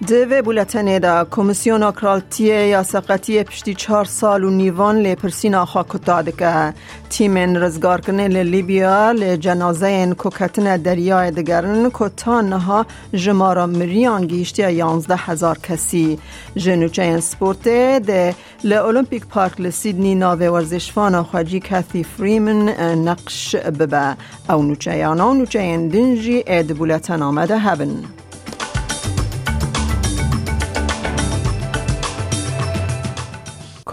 دوی 0.00 0.42
بولتنه 0.42 0.98
دا 0.98 1.26
کمیسیون 1.30 1.82
اکرالتی 1.82 2.44
یا 2.44 2.82
سقطی 2.82 3.42
پشتی 3.42 3.74
چهار 3.74 4.04
سال 4.04 4.44
و 4.44 4.50
نیوان 4.50 4.98
لی 4.98 5.14
پرسین 5.14 5.54
آخوا 5.54 5.82
کتا 5.82 6.22
که 6.22 6.74
تیم 7.10 7.36
رزگار 7.56 8.00
کنه 8.00 8.28
لی 8.28 8.42
لیبیا 8.42 9.10
لی 9.10 9.36
جنازه 9.36 9.86
این 9.86 10.14
کوکتن 10.14 10.76
دریای 10.76 11.30
دگرن 11.30 11.90
کتا 11.94 12.40
نها 12.40 12.86
جمارا 13.12 13.66
مریان 13.66 14.26
گیشتی 14.26 14.72
یانزده 14.72 15.16
هزار 15.16 15.58
کسی. 15.58 16.18
جنوچه 16.56 17.02
این 17.02 17.20
سپورته 17.20 18.00
ده 18.06 18.34
لی 18.64 18.74
اولمپیک 18.74 19.26
پارک 19.26 19.60
لی 19.60 19.70
سیدنی 19.70 20.14
ناوی 20.14 20.46
ورزشفان 20.46 21.22
خواجی 21.22 21.60
کثی 21.60 22.04
فریمن 22.04 22.68
نقش 22.94 23.56
ببه. 23.56 24.16
او 24.48 24.62
نوچه 24.62 24.96
یانا 24.96 25.32
نوچه 25.32 25.58
این 25.58 25.88
دنجی 25.88 26.44
اید 26.46 26.76
بولتن 26.76 27.22
آمده 27.22 27.58
هبن. 27.58 28.04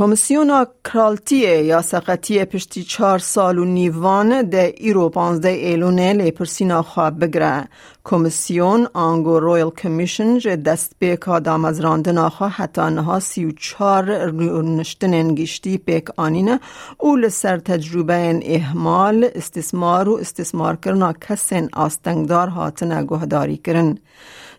کمیسیون 0.02 0.66
کرالتی 0.84 1.64
یا 1.64 1.82
سقطی 1.82 2.46
پشتی 2.46 2.84
چهار 2.84 3.20
سال 3.20 3.58
و 3.58 3.66
نیوان 3.66 4.42
ده 4.50 4.74
ایرو 4.78 5.10
پانزده 5.10 5.50
ایلونه 5.50 6.14
لیپرسینا 6.14 6.82
خواب 6.82 7.20
بگره. 7.20 7.68
کمیسیون 8.04 8.88
آنگو 8.94 9.40
رویل 9.40 9.70
کمیشن 9.70 10.38
جه 10.38 10.56
دست 10.56 10.92
بیک 11.00 11.28
آدام 11.28 11.66
از 11.66 11.80
راندن 11.80 12.18
آخوا 12.18 12.48
حتی 12.48 12.82
انها 12.82 13.20
سی 13.20 13.46
و 13.46 13.52
چار 13.52 14.32
نشتن 14.62 15.14
انگیشتی 15.14 15.78
پیک 15.78 16.06
آنینه 16.18 16.60
او 16.98 17.16
لسر 17.16 17.58
تجربه 17.58 18.16
این 18.16 18.44
احمال 18.46 19.30
استثمار 19.36 20.10
و 20.10 20.18
استثمار 20.18 20.76
کرنا 20.76 21.14
کسین 21.14 21.70
آستنگدار 21.74 22.48
هاتن 22.48 23.06
گهداری 23.06 23.58
کرن. 23.58 23.98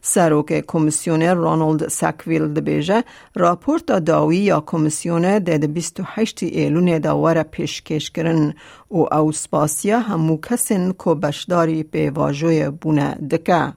سروک 0.02 0.54
کمیسیونر 0.68 1.34
رانولد 1.34 1.88
ساکویل 1.88 2.54
دبیجه 2.54 3.04
راپورت 3.36 3.86
داوی 3.86 4.38
یا 4.38 4.64
کمیسیونه 4.66 5.40
ده 5.40 5.58
28 5.58 6.44
ایلون 6.44 7.00
داوره 7.00 7.44
پیشکش 7.44 8.12
کرن 8.12 8.54
و 8.92 9.14
او 9.14 9.32
سپاسیا 9.32 10.00
همو 10.00 10.38
کسین 10.42 10.94
که 11.04 11.16
بشداری 11.16 11.84
به 11.84 12.10
واجوی 12.10 12.70
بونه 12.70 13.16
دکه. 13.32 13.74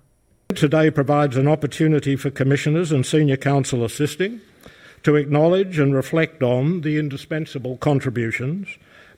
Today 0.55 0.91
provides 0.91 1.37
an 1.37 1.47
opportunity 1.47 2.17
for 2.17 2.31
commissioners 2.31 2.91
and 2.91 3.07
senior 3.07 3.37
counsel 3.37 3.85
assisting 3.85 4.41
to 5.05 5.17
acknowledge 5.17 5.79
and 5.79 5.95
reflect 5.95 6.43
on 6.43 6.81
the 6.81 6.99
indispensable 6.99 7.77
contributions 7.77 8.67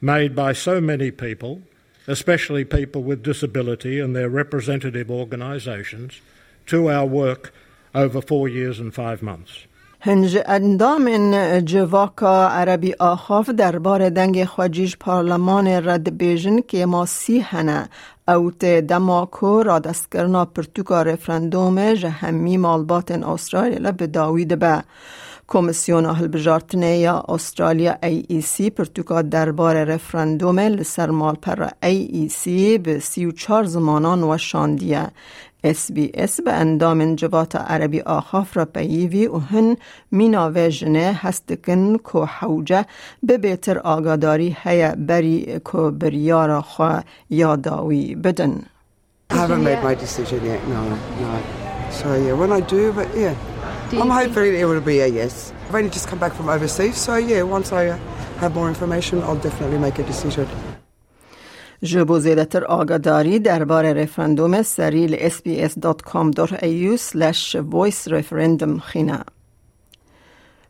made 0.00 0.34
by 0.34 0.52
so 0.52 0.80
many 0.80 1.10
people, 1.10 1.62
especially 2.06 2.64
people 2.64 3.02
with 3.02 3.22
disability 3.22 3.98
and 3.98 4.14
their 4.14 4.28
representative 4.28 5.10
organisations, 5.10 6.20
to 6.67 6.89
our 6.89 7.05
work 7.05 7.53
over 7.95 8.21
four 8.21 8.47
years 8.47 8.79
and 8.79 8.93
five 8.93 9.21
months. 9.21 9.67
هنج 10.01 10.37
اندام 10.45 11.09
جواکا 11.59 12.47
عربی 12.47 12.93
آخاف 12.99 13.49
دربار 13.49 14.09
دنگ 14.09 14.45
خواجیش 14.45 14.97
پارلمان 14.97 15.67
رد 15.67 16.17
بیژن 16.17 16.61
که 16.61 16.85
ما 16.85 17.05
سی 17.05 17.39
هنه 17.39 17.89
اوت 18.27 18.65
دماکو 18.65 19.63
را 19.63 19.79
دست 19.79 20.11
کرنا 20.11 20.45
پرتوکا 20.45 21.01
رفرندوم 21.01 21.93
جهمی 21.93 22.57
مالبات 22.57 23.11
استرالیا 23.11 23.91
به 23.91 24.07
داوید 24.07 24.59
به 24.59 24.83
کمیسیون 25.47 26.05
اهل 26.05 26.27
بجارتنه 26.27 26.97
یا 26.97 27.23
استرالیا 27.29 27.95
ای 28.03 28.25
ای 28.27 28.41
سی 28.41 28.69
پرتوکا 28.69 29.21
دربار 29.21 29.83
رفرندوم 29.83 30.59
لسر 30.59 31.09
مالپر 31.09 31.69
ای 31.83 31.97
ای 31.97 32.29
سی 32.29 32.77
به 32.77 32.99
سی 32.99 33.25
و 33.25 33.31
چار 33.31 33.63
زمانان 33.63 34.23
و 34.23 34.37
شاندیه 34.37 35.07
اس 35.63 35.91
بی 35.91 36.11
اس 36.13 36.41
به 36.41 36.53
اندام 36.53 37.15
جوات 37.15 37.55
عربی 37.55 38.01
آخاف 38.01 38.57
را 38.57 38.65
پییوی 38.65 39.27
و 39.27 39.37
هن 39.37 39.75
میناوه 40.11 40.69
جنه 40.69 41.19
هستکن 41.21 41.97
کو 41.97 42.25
حوجه 42.25 42.85
به 43.23 43.37
بیتر 43.37 43.79
آگاداری 43.79 44.57
هیا 44.63 44.95
بری 44.97 45.59
کو 45.63 45.91
بریارا 45.91 46.61
خوا 46.61 47.01
یاداوی 47.29 48.15
بدن. 48.15 48.61
I've 49.29 49.51
only 55.75 55.89
just 55.89 56.07
come 56.07 56.19
back 56.19 56.33
from 56.33 56.47
overseas, 56.49 56.97
so 56.97 57.15
yeah, 57.15 57.41
once 57.41 57.73
I 57.73 57.83
have 58.39 58.55
more 58.55 58.69
information, 58.69 59.21
I'll 59.21 59.35
definitely 59.35 59.79
make 59.79 59.99
a 59.99 60.03
decision. 60.03 60.47
جبو 61.83 62.19
زیدتر 62.19 62.65
آگاداری 62.65 63.39
درباره 63.39 63.93
رفرندوم 63.93 64.61
سریل 64.61 65.29
sbs.com.au 65.29 66.97
voice 67.71 68.09
referendum 68.09 68.79
خینه. 68.79 69.23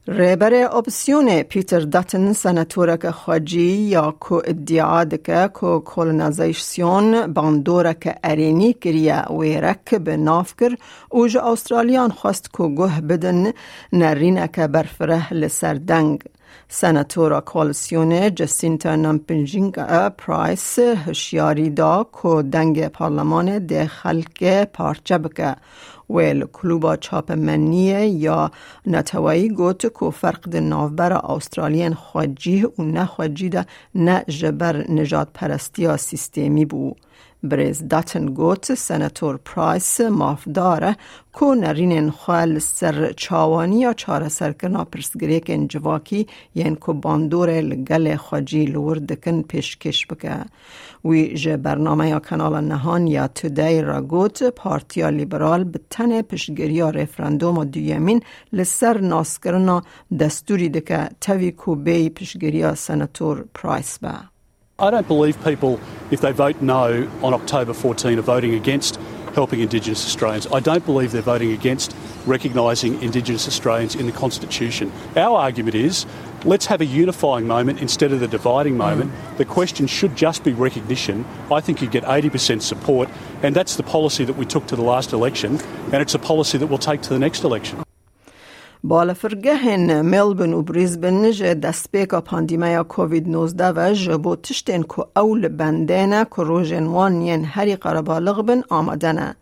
ریبر 0.09 0.53
اپسیون 0.71 1.43
پیتر 1.43 1.79
داتن 1.79 2.33
سنتورک 2.33 3.09
خواجی 3.09 3.71
یا 3.71 4.15
کو 4.19 4.41
ادعا 4.45 5.03
دکه 5.03 5.47
کو 5.53 5.79
کولونازیشن 5.79 7.33
باندورک 7.33 8.17
ارینی 8.23 8.73
کریه 8.73 9.25
ویرک 9.39 9.95
به 9.95 10.17
ناف 10.17 10.55
کر 10.55 10.75
او 11.09 11.27
جا 11.27 11.41
استرالیان 11.41 12.11
خواست 12.11 12.51
کو 12.51 12.69
گوه 12.69 13.01
بدن 13.01 13.53
نرینک 13.93 14.59
برفره 14.59 15.33
لسر 15.33 15.73
دنگ. 15.73 16.23
سناتورا 16.69 17.41
کالسیون 17.41 18.35
جسینتا 18.35 18.95
نمپنجینگ 18.95 19.73
پرایس 20.17 20.79
هشیاری 20.79 21.69
دا 21.69 22.03
کو 22.03 22.41
دنگ 22.41 22.87
پارلمان 22.87 23.65
ده 23.65 23.87
خلق 23.87 24.63
پارچه 24.63 25.17
بکه 25.17 25.55
ویل 26.09 26.45
کلوبا 26.53 26.95
چاپ 26.95 27.31
منیه 27.31 28.05
یا 28.05 28.51
نتوایی 28.85 29.49
گوت 29.49 29.85
کو 29.85 30.11
فرق 30.11 30.49
ده 30.49 30.59
نافبر 30.59 31.13
استرالین 31.13 31.93
خواجی 31.93 32.63
و 32.65 32.71
نه 32.79 33.05
خواجی 33.05 33.49
ده 33.49 33.65
نه 33.95 34.23
جبر 34.27 34.91
نجات 34.91 35.27
پرستی 35.33 35.97
سیستمی 35.97 36.65
بو. 36.65 36.93
بریز 37.49 37.87
داتن 37.87 38.25
گوت 38.25 38.73
سناتور 38.73 39.37
پرایس 39.45 40.01
مافداره 40.01 40.95
کو 41.33 41.55
نرین 41.55 42.09
خوال 42.09 42.59
سر 42.59 43.11
چاوانی 43.11 43.79
یا 43.79 43.93
چاره 43.93 44.27
سرکنا 44.27 44.83
پرسگریک 44.83 45.49
انجواکی 45.49 46.27
ین 46.55 46.75
کو 46.75 46.93
باندور 46.93 47.49
لگل 47.49 48.15
خواجی 48.15 48.65
لور 48.65 48.97
دکن 48.97 49.41
پیشکش 49.41 50.07
بکه 50.07 50.35
وی 51.05 51.35
جه 51.35 51.57
برنامه 51.57 52.09
یا 52.09 52.19
کانال 52.19 52.63
نهان 52.63 53.07
یا 53.07 53.27
تودی 53.27 53.81
را 53.81 54.01
گوت 54.01 54.43
پارتیا 54.43 55.09
لیبرال 55.09 55.63
به 55.63 55.79
تن 55.89 56.21
رفرندوم 56.93 57.57
و 57.57 57.65
دویمین 57.65 58.21
لسر 58.53 58.97
ناسکرنا 59.01 59.81
دستوری 60.19 60.69
دکه 60.69 61.09
تاوی 61.21 61.51
کو 61.51 61.75
بی 61.75 62.09
پشگیری 62.09 62.75
سناتور 62.75 63.45
پرایس 63.53 63.99
به 63.99 64.36
I 64.79 64.91
don't 64.91 65.07
believe 65.07 65.43
people, 65.43 65.79
if 66.11 66.21
they 66.21 66.31
vote 66.31 66.61
no 66.61 67.09
on 67.23 67.33
October 67.33 67.73
14, 67.73 68.19
are 68.19 68.21
voting 68.21 68.53
against 68.53 68.97
helping 69.33 69.59
Indigenous 69.59 70.05
Australians. 70.05 70.45
I 70.53 70.59
don't 70.59 70.85
believe 70.85 71.11
they're 71.11 71.23
voting 71.23 71.51
against 71.51 71.95
recognising 72.27 73.01
Indigenous 73.01 73.47
Australians 73.47 73.95
in 73.95 74.05
the 74.05 74.11
Constitution. 74.11 74.91
Our 75.15 75.35
argument 75.35 75.73
is 75.73 76.05
let's 76.45 76.67
have 76.67 76.79
a 76.81 76.85
unifying 76.85 77.47
moment 77.47 77.81
instead 77.81 78.11
of 78.11 78.19
the 78.19 78.27
dividing 78.27 78.77
moment. 78.77 79.09
Mm. 79.09 79.37
The 79.37 79.45
question 79.45 79.87
should 79.87 80.15
just 80.15 80.43
be 80.43 80.53
recognition. 80.53 81.25
I 81.51 81.59
think 81.59 81.81
you 81.81 81.89
get 81.89 82.03
80% 82.03 82.61
support, 82.61 83.09
and 83.41 83.55
that's 83.55 83.77
the 83.77 83.83
policy 83.83 84.25
that 84.25 84.35
we 84.35 84.45
took 84.45 84.67
to 84.67 84.75
the 84.75 84.83
last 84.83 85.11
election, 85.11 85.59
and 85.85 85.95
it's 85.95 86.13
a 86.13 86.19
policy 86.19 86.59
that 86.59 86.67
we'll 86.67 86.77
take 86.77 87.01
to 87.01 87.09
the 87.09 87.19
next 87.19 87.43
election. 87.43 87.83
بالفرگهن 88.83 90.01
ملبن 90.01 90.53
و 90.53 90.61
بریزبن 90.61 91.31
دست 91.61 91.91
پیکا 91.91 92.21
پاندیمیا 92.21 92.83
کووید 92.83 93.29
19 93.29 93.71
و 93.75 93.93
جبو 93.93 94.35
تشتین 94.35 94.83
که 94.83 95.05
اول 95.15 95.47
بندینه 95.47 96.25
که 96.35 96.43
روژن 96.43 96.83
وانین 96.83 97.45
هری 97.45 97.75
قربالغ 97.75 98.41
بن 98.41 98.63
آمدنه. 98.69 99.35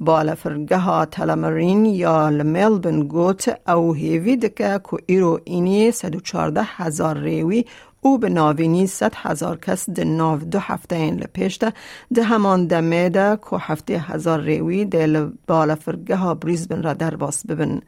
بالفرگه 0.00 0.76
ها 0.76 1.04
تلمرین 1.04 1.84
یا 1.84 2.28
لملبن 2.28 3.02
گوت 3.02 3.68
او 3.68 3.94
هیوی 3.94 4.36
دکه 4.36 4.80
که 4.90 4.96
ایرو 5.06 5.40
اینی 5.44 5.90
114 5.90 6.62
هزار 6.62 7.18
ریوی 7.18 7.64
او 8.04 8.18
به 8.18 8.28
ناوینی 8.28 8.86
ست 8.86 9.14
هزار 9.14 9.56
کس 9.56 9.90
ده 9.90 10.04
ناو 10.04 10.38
دو 10.38 10.58
هفته 10.58 10.96
این 10.96 11.20
لپیش 11.20 11.58
ده 11.58 11.72
ده 12.14 12.22
همان 12.22 12.66
دمه 12.66 13.08
ده 13.08 13.38
که 13.50 13.56
هفته 13.56 13.98
هزار 13.98 14.40
ریوی 14.40 14.84
ده 14.84 15.26
بالفرگه 15.46 16.16
ها 16.16 16.34
بریزبن 16.34 16.82
را 16.82 16.92
در 16.92 17.14
باس 17.14 17.46
ببن. 17.46 17.80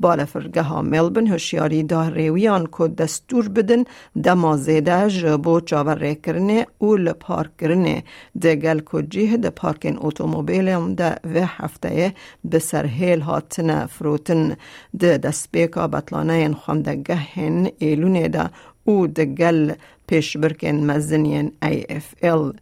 بالفرگه 0.00 0.62
ها 0.62 0.82
ملبن 0.82 1.26
هشیاری 1.26 1.82
ده 1.82 2.10
ریویان 2.10 2.68
که 2.78 2.88
دستور 2.88 3.48
بدن 3.48 3.84
دما 4.24 4.56
زیده 4.56 5.08
جبو 5.08 5.60
چاور 5.60 6.14
کرنه 6.14 6.66
او 6.78 6.96
لپارک 6.96 7.56
کرنه 7.56 8.04
ده 8.40 8.56
گل 8.56 8.80
که 8.80 9.02
جیه 9.02 9.36
ده 9.36 9.50
پارکین 9.50 9.96
اتومبیل 10.00 10.68
هم 10.68 10.94
ده 10.94 11.16
و 11.34 11.46
هفته 11.48 12.14
به 12.44 12.58
سرهیل 12.58 13.20
هاتنه 13.20 13.86
فروتن 13.86 14.56
ده 14.98 15.18
دستبیکا 15.18 15.88
بطلانه 15.88 16.54
خواندگه 16.54 17.14
هن 17.14 17.70
ایلونه 17.78 18.28
ده 18.28 18.50
او 18.84 19.06
دگل 19.06 19.72
پیش 20.06 20.36
برکن 20.36 20.76
مزنین 20.90 21.52
ای 21.62 21.84
اف 21.88 22.14
ال. 22.22 22.52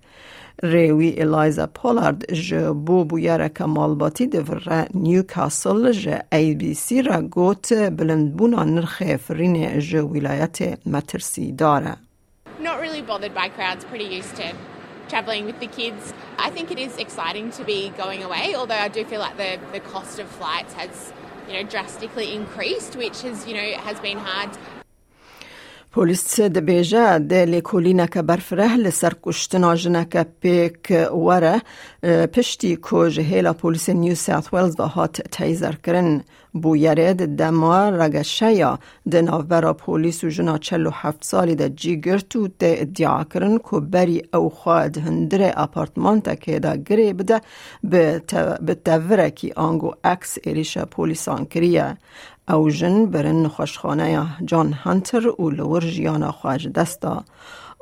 ریوی 0.62 1.14
الایزا 1.18 1.66
پولارد 1.66 2.32
جه 2.32 2.72
بو 2.72 3.04
بویره 3.04 3.48
کمالباتی 3.48 4.26
دوره 4.26 4.86
نیوکاسل 4.94 5.92
جه 5.92 6.22
ای 6.32 6.54
بی 6.54 6.74
سی 6.74 7.02
را 7.02 7.22
گوت 7.22 7.72
بلندبونا 7.72 8.64
نرخ 8.64 9.16
فرین 9.16 9.78
جه 9.78 10.02
ولایت 10.02 10.86
مترسی 10.86 11.52
داره. 11.52 11.96
Not 12.62 12.80
really 12.80 13.02
bothered 13.02 13.34
by 13.34 13.48
crowds, 13.56 13.84
pretty 13.84 14.08
used 14.18 14.36
to 14.36 14.75
travelling 15.08 15.44
with 15.44 15.60
the 15.60 15.66
kids. 15.66 16.12
I 16.38 16.50
think 16.50 16.70
it 16.70 16.78
is 16.78 16.96
exciting 16.96 17.50
to 17.52 17.64
be 17.64 17.90
going 17.90 18.22
away, 18.22 18.54
although 18.54 18.74
I 18.74 18.88
do 18.88 19.04
feel 19.04 19.20
like 19.20 19.36
the, 19.36 19.58
the 19.72 19.80
cost 19.80 20.18
of 20.18 20.28
flights 20.28 20.74
has, 20.74 21.12
you 21.48 21.54
know, 21.54 21.62
drastically 21.62 22.34
increased, 22.34 22.96
which 22.96 23.22
has, 23.22 23.46
you 23.46 23.54
know, 23.54 23.78
has 23.78 23.98
been 24.00 24.18
hard. 24.18 24.50
پلیس 25.96 26.40
د 26.54 26.58
د 27.32 27.46
لیکولینه 27.50 28.06
که 28.14 28.22
برفره 28.30 28.76
لسر 28.76 29.14
کشتنا 29.26 29.74
جنه 29.82 30.04
که 30.04 30.24
پیک 30.40 30.90
وره 31.26 31.62
پشتی 32.34 32.76
که 32.88 33.10
جهیلا 33.18 33.52
پلیس 33.52 33.88
نیو 33.88 34.14
ساوت 34.14 34.54
ویلز 34.54 34.80
و 34.80 34.82
هات 34.96 35.20
تیزر 35.36 35.74
کرن 35.86 36.20
بو 36.62 36.76
یرد 36.76 37.36
دما 37.36 37.88
رگشه 37.88 38.52
یا 38.52 38.78
د 39.12 39.16
نوبرا 39.16 39.72
پلیس 39.72 40.24
و 40.24 40.28
جنا 40.28 40.58
چلو 40.58 40.90
هفت 40.90 41.24
سالی 41.24 41.54
د 41.54 41.74
جی 41.76 41.96
گرتو 42.00 42.46
د 42.48 42.64
ادعا 42.84 43.24
کرن 43.24 43.58
که 43.58 43.80
بری 43.80 44.22
او 44.34 44.50
خواد 44.50 44.98
هندر 44.98 45.52
اپارتمان 45.56 46.20
تا 46.20 46.34
که 46.34 46.58
دا 46.58 46.76
گری 46.76 47.12
بده 47.12 47.40
به 47.82 48.74
توره 48.84 49.30
کی 49.30 49.52
آنگو 49.52 49.94
او 52.48 52.70
جن 52.70 53.06
برن 53.06 53.48
خوشخانه 53.48 54.26
جان 54.44 54.72
هانتر 54.72 55.28
و 55.28 55.50
لور 55.50 55.80
جیانا 55.80 56.32
خواج 56.32 56.68
دستا 56.68 57.24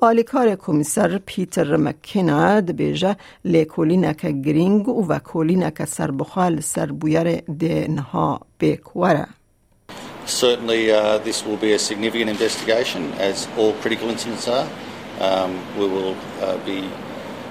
آلیکار 0.03 0.55
کمیسر 0.55 1.19
پیتر 1.19 1.77
مکینا 1.77 2.61
دبیجه 2.61 3.17
لیکولینک 3.45 4.27
گرینگ 4.27 4.89
و 4.89 5.07
وکولینک 5.09 5.85
سربخال 5.85 6.61
سربویر 6.61 7.41
دینها 7.41 8.41
بیکوره 8.59 9.27
Certainly, 10.27 10.91
uh, 10.91 11.19
this 11.19 11.45
will 11.45 11.59
be 11.59 11.75
a 11.75 11.79
significant 11.79 12.31
investigation, 12.31 13.13
as 13.21 13.47
all 13.59 13.75
critical 13.83 14.09
incidents 14.09 14.49
are. 14.49 14.67
Um, 15.21 15.51
we 15.79 15.87
will 15.87 16.17
uh, 16.41 16.57
be 16.65 16.89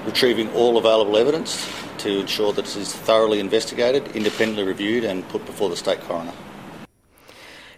retrieving 0.07 0.49
all 0.59 0.77
available 0.77 1.15
evidence 1.17 1.51
to 1.99 2.09
ensure 2.21 2.51
that 2.51 2.65
this 2.65 2.75
is 2.75 2.91
thoroughly 2.91 3.39
investigated, 3.39 4.01
independently 4.15 4.65
reviewed, 4.73 5.03
and 5.03 5.17
put 5.29 5.45
before 5.45 5.69
the 5.69 5.77
state 5.77 6.01
coroner. 6.07 6.33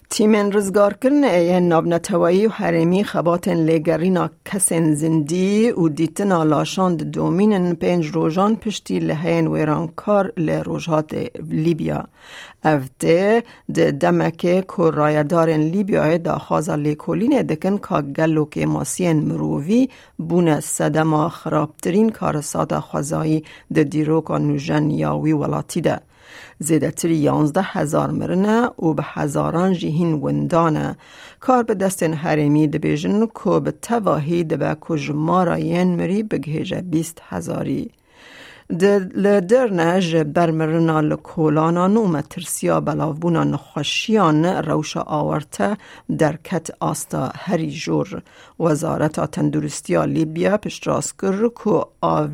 تیمن 0.10 0.52
رزگار 0.52 0.94
کرن 0.94 1.24
ای 1.24 1.60
ناب 1.60 1.88
نتوایی 1.88 2.48
و 2.48 2.50
حرمی 2.50 3.04
خباتن 3.04 3.54
لگرینا 3.54 4.30
کسن 4.46 4.94
زندی 4.94 5.72
و 5.72 5.90
دیتنا 5.90 6.44
لاشاند 6.44 7.04
دومینن 7.04 7.74
پنج 7.74 8.08
روژان 8.08 8.56
پشتی 8.56 9.00
لحین 9.00 9.48
ویرانکار 9.48 10.34
لروژات 10.38 11.16
لیبیا. 11.50 12.06
افته 12.64 13.44
ده 13.74 13.92
دمکه 13.92 14.66
که 14.78 14.84
رایدارن 14.84 15.60
لیبیا 15.60 16.18
دا 16.18 16.38
خوازا 16.38 16.76
لیکولین 16.76 17.42
دکن 17.42 17.78
که 17.78 18.02
گلو 18.02 18.46
که 18.46 18.66
ماسین 18.66 19.20
مرووی 19.20 19.90
بونه 20.18 20.60
صدما 20.60 21.30
خرابترین 21.30 22.10
کارسات 22.10 22.80
خوزایی 22.80 23.44
ده 23.74 23.84
دیروکا 23.84 24.38
نوژن 24.38 24.90
یاوی 24.90 25.34
ولاتی 25.34 25.82
ده. 25.82 26.00
زیدتر 26.60 27.10
یانزده 27.12 27.62
هزار 27.62 28.12
مرنه 28.12 28.70
و 28.80 28.94
به 28.94 29.04
هزاران 29.06 29.74
جیهین 29.74 30.14
وندانه 30.14 30.98
کار 31.40 31.64
به 31.64 31.76
دستن 31.76 32.14
حرمی 32.14 32.68
دبیجن 32.68 33.26
که 33.44 33.60
به 33.60 33.72
تواهی 33.72 34.44
دبه 34.44 34.76
کجمارا 34.76 35.58
ین 35.60 35.96
مری 35.96 36.24
بگهیجه 36.24 36.82
بیست 36.82 37.22
هزاری. 37.30 37.92
لدرنه 38.70 40.00
جه 40.00 40.24
برمرنا 40.24 41.02
لکولانا 41.02 41.88
نوم 41.88 42.22
ترسیا 42.22 42.80
بلاوبونا 42.80 43.44
نخوشیان 43.44 44.46
روش 44.46 44.98
آورته 44.98 45.78
در 46.18 46.36
کت 46.36 46.72
آستا 46.80 47.32
هری 47.36 47.72
جور 47.72 48.22
وزارت 48.60 49.32
تندرستیا 49.32 50.06
لیبیا 50.06 50.58
پشتراس 50.58 51.14
کر 51.14 51.50
که 51.64 51.86
آو 52.02 52.30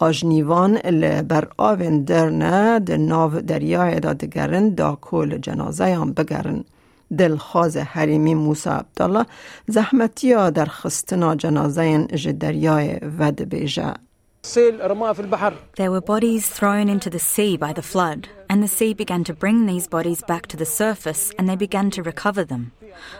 آجنیوان 0.00 0.76
لبر 0.76 1.48
آوین 1.58 2.04
درنه 2.04 2.78
ده 2.78 2.96
ناو 2.96 3.30
دریای 3.30 4.00
دا 4.00 4.12
دگرن 4.12 4.68
دا 4.68 4.98
کل 5.00 5.38
جنازه 5.38 5.84
هم 5.84 6.12
بگرن. 6.12 6.64
دلخواز 7.18 7.76
حریمی 7.76 8.34
موسی 8.34 8.70
عبدالله 8.70 9.26
زحمتیا 9.66 10.50
در 10.50 10.64
خستنا 10.64 11.34
جنازه 11.34 12.06
جدریای 12.06 12.98
ود 13.18 13.42
بیجه. 13.42 13.94
There 14.42 15.90
were 15.90 16.00
bodies 16.00 16.48
thrown 16.48 16.88
into 16.88 17.10
the 17.10 17.18
sea 17.18 17.56
by 17.56 17.72
the 17.72 17.82
flood, 17.82 18.28
and 18.48 18.62
the 18.62 18.68
sea 18.68 18.94
began 18.94 19.22
to 19.24 19.34
bring 19.34 19.66
these 19.66 19.86
bodies 19.86 20.22
back 20.26 20.46
to 20.48 20.56
the 20.56 20.64
surface 20.64 21.30
and 21.38 21.48
they 21.48 21.56
began 21.56 21.90
to 21.92 22.02
recover 22.02 22.44
them. 22.44 22.72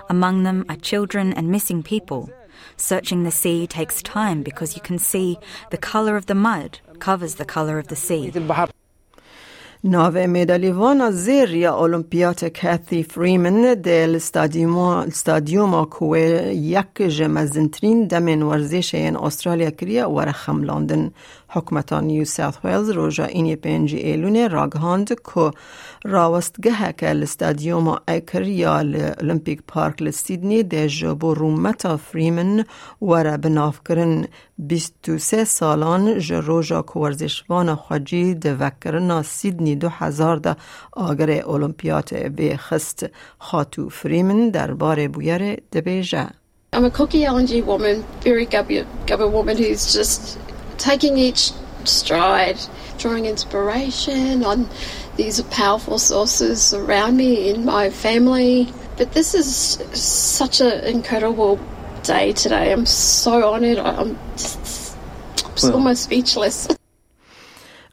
Among 0.09 0.45
them 0.45 0.65
are 0.69 0.77
children 0.77 1.33
and 1.35 1.51
missing 1.51 1.83
people. 1.83 2.31
Searching 2.77 3.25
the 3.25 3.31
sea 3.31 3.67
takes 3.67 4.03
time 4.03 4.43
because 4.43 4.75
you 4.75 4.83
can 4.83 4.99
see 4.99 5.39
the 5.71 5.79
colour 5.79 6.17
of 6.17 6.27
the 6.27 6.35
mud 6.35 6.81
covers 6.99 7.35
the 7.35 7.45
colour 7.45 7.79
of 7.79 7.89
the 7.89 7.97
sea. 7.97 8.31
ناو 9.85 10.19
مدالیوان 10.27 11.11
زیر 11.11 11.55
یا 11.55 11.73
اولمپیات 11.75 12.45
کاثی 12.45 13.03
فریمن 13.03 13.75
دل 13.75 14.15
استادیوم 14.17 15.85
کوه 15.85 16.19
یک 16.55 17.03
جمزنترین 17.03 18.07
دمن 18.07 18.43
ورزش 18.43 18.95
این 18.95 19.17
استرالیا 19.17 19.71
کریا 19.71 20.11
ورخم 20.11 20.63
لندن 20.63 21.11
حکمتان 21.53 22.05
نیو 22.05 22.25
ساوت 22.25 22.65
ویلز 22.65 22.91
روژا 22.91 23.25
اینی 23.25 23.57
پنجی 23.57 23.97
ایلون 23.97 24.51
راگهاند 24.51 25.09
که 25.09 25.51
راوستگه 26.05 26.93
که 26.99 27.09
الاستادیوم 27.09 27.97
ایکر 28.09 28.43
یا 28.43 28.77
اولمپیک 28.77 29.63
پارک 29.69 30.03
لسیدنی 30.03 30.63
ده 30.63 30.89
جبو 30.89 31.35
رومتا 31.35 31.97
فریمن 31.97 32.65
ورا 33.03 33.37
بناف 33.37 33.81
کرن 33.89 34.25
23 34.59 35.45
سالان 35.45 36.19
جروژا 36.19 36.83
که 36.83 36.99
ورزشوان 36.99 37.75
خواجی 37.75 38.35
ده 38.35 38.55
وکرنا 38.55 39.23
سیدنی 39.23 39.77
دو 39.77 39.89
هزار 39.89 40.37
ده 40.37 40.57
آگر 40.93 41.31
اولمپیات 41.31 42.15
به 42.15 42.57
خست 42.57 43.07
خاتو 43.39 43.89
فریمن 43.89 44.51
در 44.51 44.75
بار 44.75 45.09
بویر 45.09 45.55
دبیجه 45.73 46.29
I'm 46.73 46.85
a 46.85 46.91
cocky 46.91 47.23
LNG 47.23 47.65
woman, 47.65 48.05
very 48.21 48.47
gubby, 48.47 48.87
gubby 49.05 49.25
woman 49.25 49.57
who's 49.57 49.93
just 49.93 50.39
taking 50.81 51.17
each 51.17 51.53
stride, 51.85 52.59
drawing 52.99 53.27
inspiration 53.27 54.45
on 54.45 54.69
these 55.17 55.41
powerful 55.43 55.99
sources 55.99 56.75
around 56.75 57.17
me 57.17 57.51
in 57.51 57.65
my 57.65 57.91
family. 57.91 58.73
But 58.97 59.13
this 59.13 59.35
is 59.35 59.55
such 59.99 60.61
an 60.61 60.85
incredible 60.85 61.61
day 62.03 62.33
today. 62.33 62.73
I'm 62.73 62.87
so 62.87 63.53
honoured. 63.53 63.79
I'm 63.79 64.19
just, 64.37 64.97
I'm 65.45 65.53
just 65.53 65.73
almost 65.73 66.05
speechless. 66.05 66.69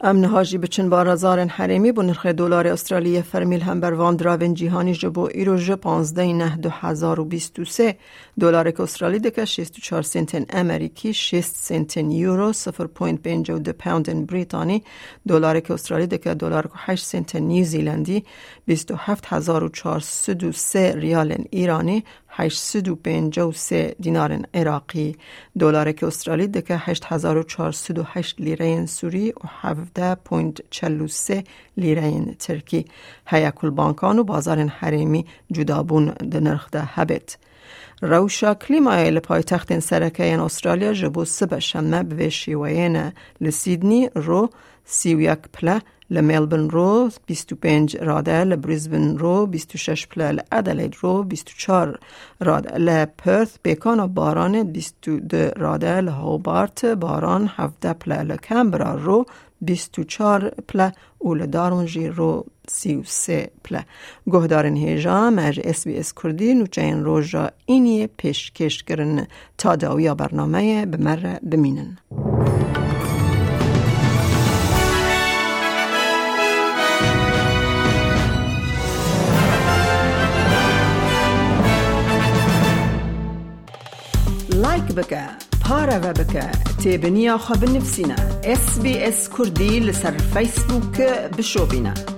امن 0.02 0.24
هاجی 0.24 0.58
بچن 0.58 0.90
بارازار 0.90 1.40
حرمی 1.40 1.92
بو 1.92 2.02
نرخ 2.02 2.26
دلار 2.26 2.68
استرالیا 2.68 3.22
فرمیل 3.22 3.62
هم 3.62 3.80
بر 3.80 3.94
وان 3.94 4.16
دراون 4.16 4.54
جیهانی 4.54 4.94
جبو 4.94 5.22
ایرو 5.22 5.58
ج 5.58 5.72
15 5.72 6.34
نه 6.34 6.58
2023 6.58 7.98
دلار 8.40 8.72
که 8.72 8.84
استرالی 8.84 9.20
دکه 9.20 9.46
64 9.46 10.02
سنت 10.02 10.46
امریکی 10.50 11.14
6 11.14 11.44
سنت 11.44 11.98
یورو 11.98 12.54
0.52 12.54 13.70
پوند 13.70 14.28
بریتانی. 14.28 14.84
دلار 15.28 15.60
که 15.60 15.74
استرالی 15.74 16.08
دکه 16.08 16.34
دلار 16.34 16.68
که 16.68 16.74
8 16.76 17.06
سنت 17.06 17.36
نیوزیلندی 17.36 18.24
27403 18.68 20.96
ریال 20.96 21.36
ایرانی. 21.52 22.04
853 22.38 23.96
دینار 24.00 24.40
عراقی. 24.54 25.16
دلار 25.60 25.92
که 25.92 26.08
استرالی 26.08 26.48
دکه 26.48 26.78
8408 26.78 28.42
لیره 28.42 28.86
سوری 28.86 29.32
و 29.32 29.70
17.43 31.34 31.44
لیره 31.78 32.36
ترکی. 32.40 32.86
هیا 33.28 33.52
کل 33.52 33.70
بانکان 33.70 34.20
و 34.20 34.24
بازار 34.24 34.60
حریمی 34.60 35.26
جدابون 35.52 36.06
ده 36.06 36.40
نرخ 36.40 36.70
ده 36.72 36.84
هبت. 36.84 37.38
روشا 38.02 38.54
کلیمای 38.54 39.12
لپای 39.12 39.44
تخت 39.44 39.80
سرکه 39.80 40.42
استرالیا 40.42 40.94
جبو 40.94 41.26
سبه 41.26 41.60
شمه 41.60 42.04
به 42.04 42.30
شیوین 42.30 43.12
لسیدنی 43.42 44.10
رو 44.16 44.50
سی 44.86 45.16
و 45.16 45.22
یک 45.22 45.40
پله 45.54 45.82
لملبن 46.10 46.70
رو 46.70 47.10
25 47.26 47.98
راده 47.98 48.44
لبریزبن 48.44 49.18
رو 49.18 49.46
26 49.46 50.08
پله 50.08 50.32
لادلید 50.32 50.96
رو 51.02 51.24
24 51.24 52.00
راده 52.40 52.78
لپرث 52.78 53.58
بیکان 53.64 54.08
باران 54.08 54.64
22 54.64 55.38
راده 55.56 56.02
لهوبارت 56.02 56.86
باران 56.86 57.50
17 57.56 57.94
پله 57.94 58.24
لکمبرا 58.24 58.96
رو 58.96 59.26
24 59.62 60.50
پله 60.68 60.92
و 61.22 61.34
لدارونجی 61.34 62.08
رو 62.08 62.46
33 62.68 63.52
پله 63.64 63.86
گهدارن 64.28 64.76
هیجا 64.76 65.30
مج 65.30 65.62
اس 65.64 65.88
بی 65.88 65.98
اس 65.98 66.14
کردی 66.24 66.54
نوچه 66.54 66.82
این 66.82 67.04
روژا 67.04 67.50
اینی 67.66 68.08
پیشکش 68.08 68.84
کرن 68.84 69.28
تا 69.58 69.76
داویا 69.76 70.16
برنامه 70.16 70.86
بمره 70.86 71.40
بمینن. 71.52 71.98
بکە. 84.98 85.24
پارەوە 85.64 86.12
بکە. 86.20 86.46
تێبنییا 86.82 87.36
خە 87.46 87.56
بنفسینە. 87.62 88.20
SسBS 88.62 89.20
کوردی 89.36 89.74
لەسەر 89.88 90.16
فیسبووکە 90.34 91.12
بشۆبینە. 91.38 92.17